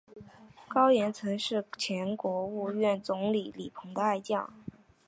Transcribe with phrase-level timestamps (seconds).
[0.67, 4.51] 高严曾是前国务院总理李鹏的爱将。